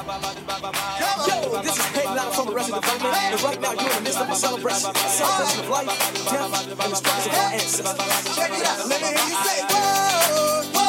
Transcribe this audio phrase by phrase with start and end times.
[0.00, 4.18] Yo, this is Peyton Loud from Arrested Development, and right now you're in the midst
[4.18, 4.94] of a celebration.
[4.94, 5.86] Celebration of life,
[6.24, 8.34] death, and the struggles of our ancestors.
[8.34, 8.88] Check it out.
[8.88, 10.79] Let me hear you say, whoa,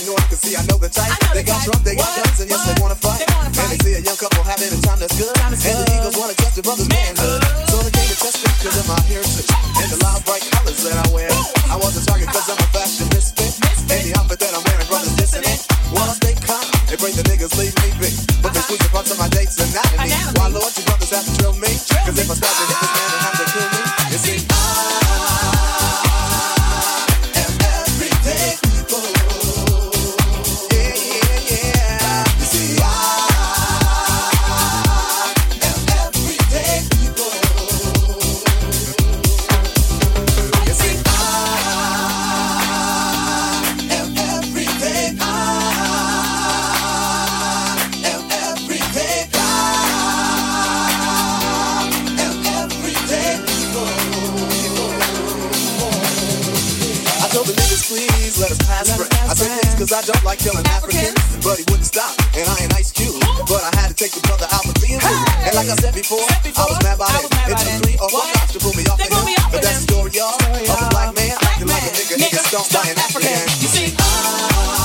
[0.00, 0.56] At first I can see.
[0.56, 1.12] I know the type.
[1.34, 3.20] They got drunk, they got guns, and yes they wanna fight.
[3.28, 6.34] And they see a young couple having a time that's good, and the Eagles wanna
[6.34, 7.42] test their brother's manhood.
[7.44, 7.49] So
[59.76, 61.16] cause I don't like killing Africans.
[61.44, 63.16] But he wouldn't stop, and I ain't Ice Cube.
[63.48, 65.26] But I had to take the brother out for being rude.
[65.46, 67.30] And like I said before, I was mad about it.
[67.48, 69.24] It took three or four cops to pull me off the hill.
[69.52, 72.16] But that's the story, y'all, of a black man acting like a nigga.
[72.20, 73.40] Nigga stomped by an African.
[73.60, 74.79] You see, everyday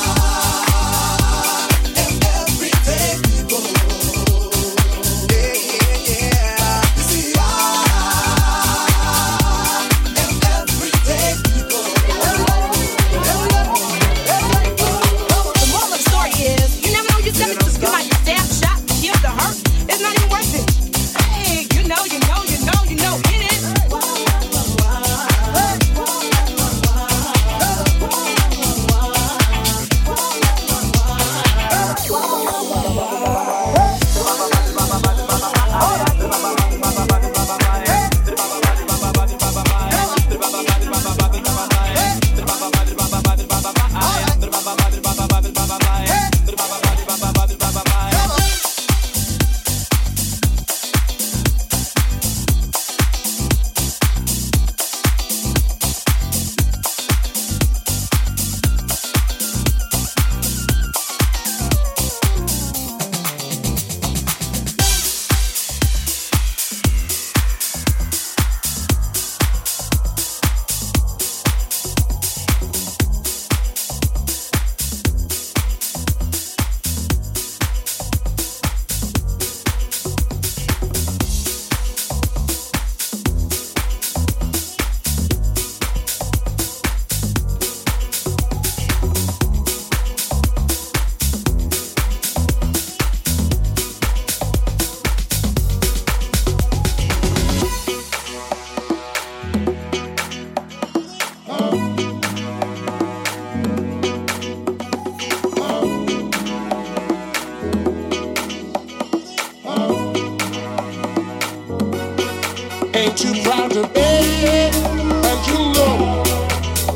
[113.05, 116.23] ain't too proud to beg, and you know,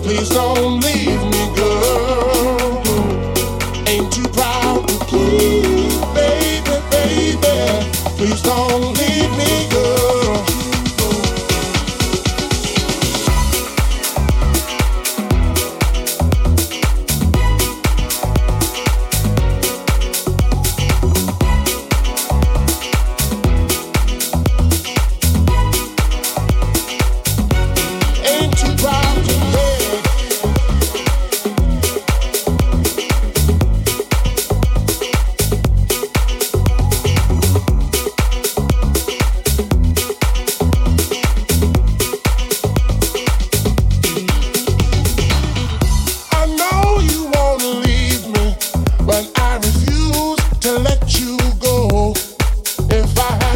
[0.02, 2.82] please don't leave me, girl.
[3.88, 8.99] Ain't too proud to please, baby, baby, please don't.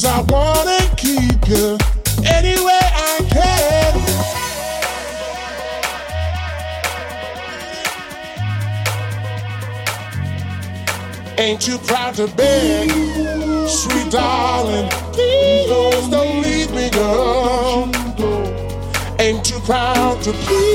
[0.00, 1.76] Cause I wanna keep you
[2.24, 3.94] any way I can.
[11.36, 12.92] Ain't you proud to beg,
[13.68, 14.88] sweet darling?
[15.14, 17.90] Please don't leave me, girl.
[19.18, 20.67] Ain't you proud to please?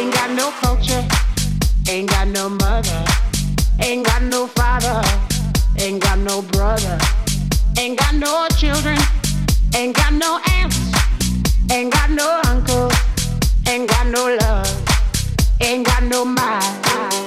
[0.00, 1.04] Ain't got no culture,
[1.88, 3.04] ain't got no mother,
[3.80, 5.02] ain't got no father,
[5.78, 6.98] ain't got no brother,
[7.78, 8.98] ain't got no children.
[9.72, 10.78] Ain't got no aunts,
[11.70, 12.90] ain't got no uncle,
[13.68, 14.68] ain't got no love,
[15.60, 17.19] ain't got no mind.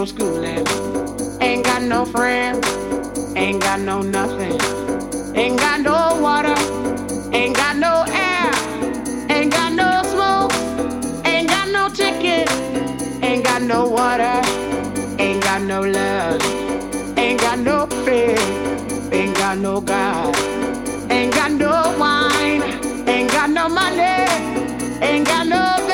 [0.00, 0.66] no schooling.
[1.42, 2.66] Ain't got no friends.
[3.36, 4.58] Ain't got no nothing.
[5.36, 6.56] Ain't got no water.
[7.36, 8.50] Ain't got no air.
[9.28, 10.52] Ain't got no smoke.
[11.26, 12.48] Ain't got no ticket.
[13.22, 14.40] Ain't got no water.
[15.18, 16.40] Ain't got no love.
[17.18, 20.34] Ain't got no faith, Ain't got no God.
[21.10, 22.62] Ain't got no wine.
[23.06, 24.24] Ain't got no money.
[25.02, 25.89] Ain't got no.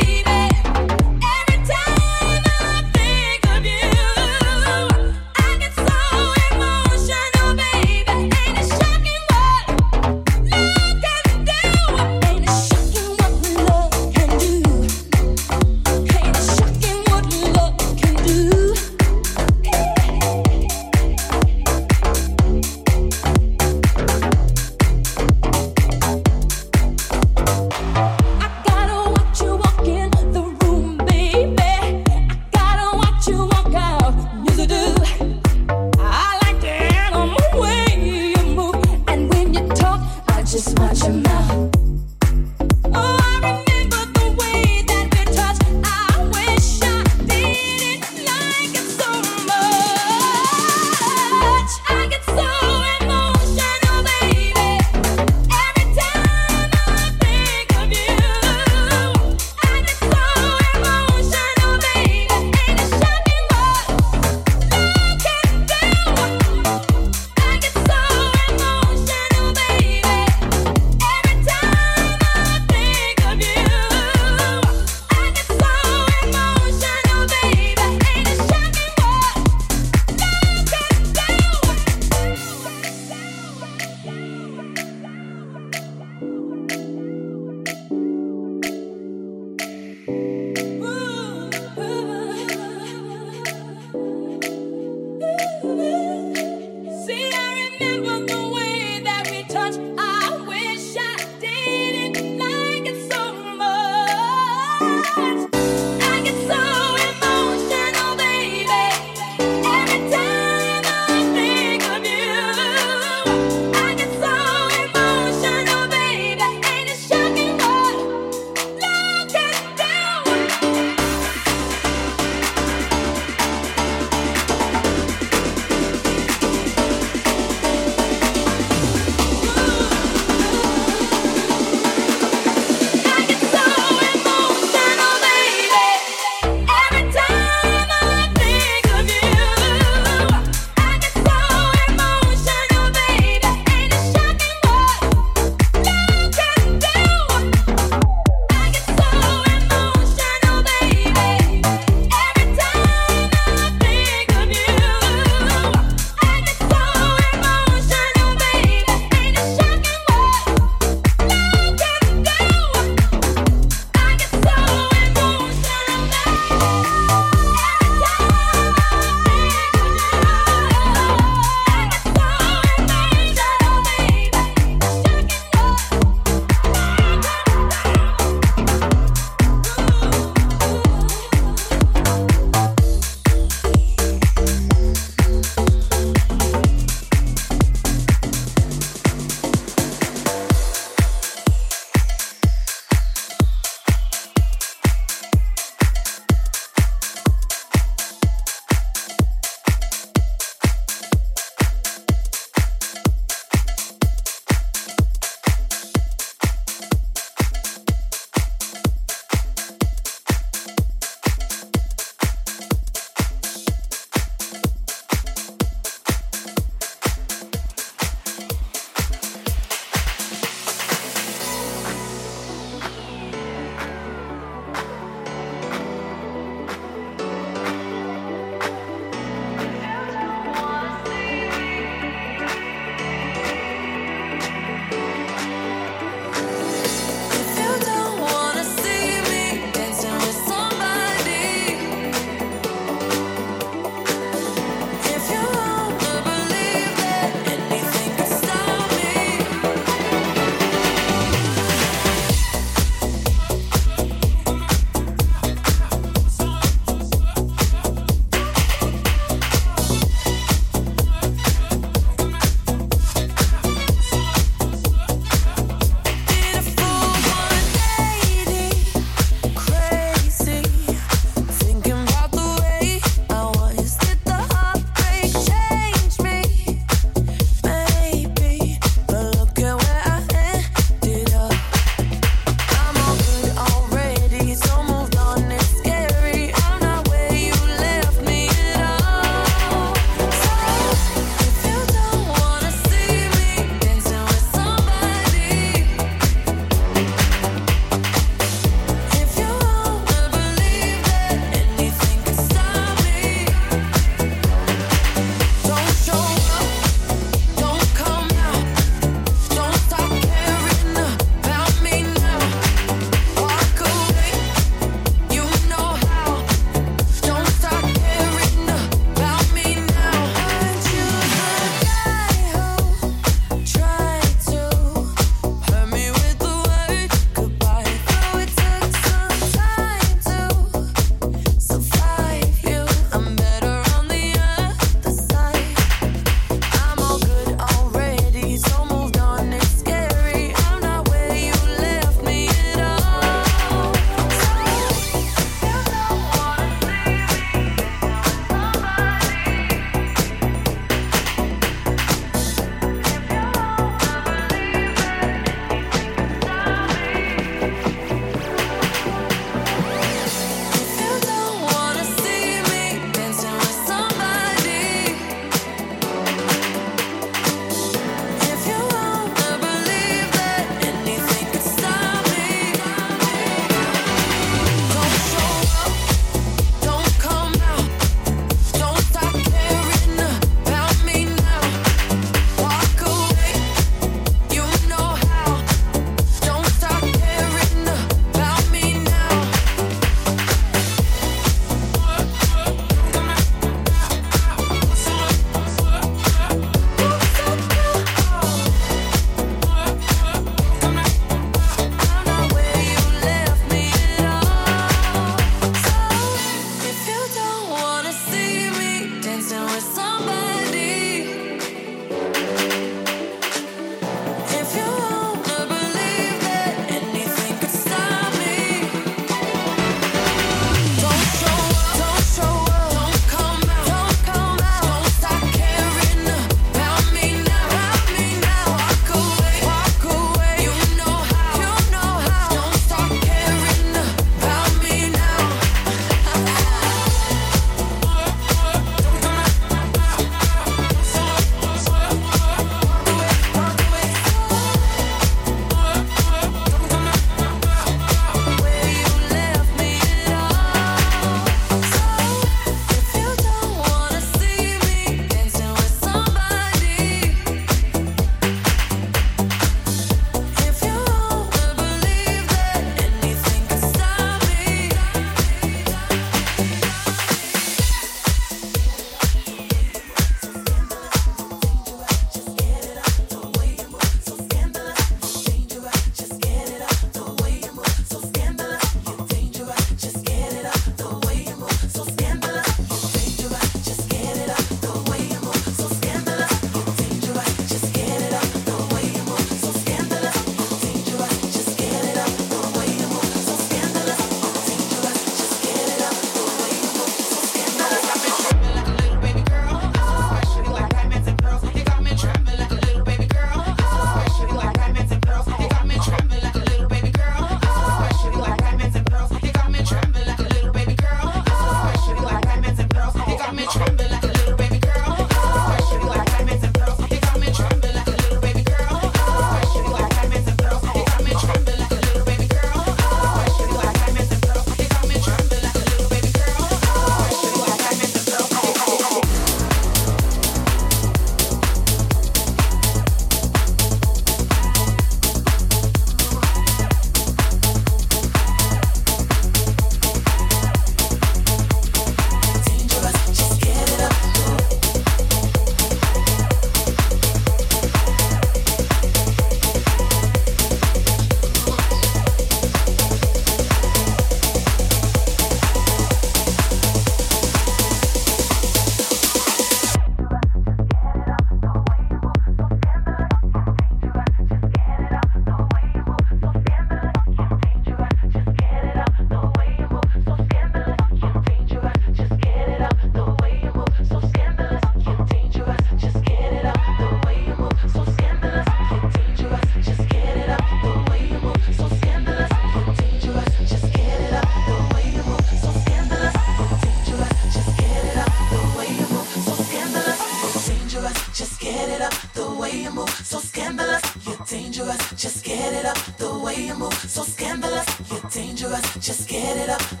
[599.01, 600.00] Just get it up